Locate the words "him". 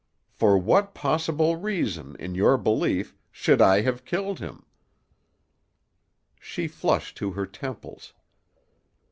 4.39-4.65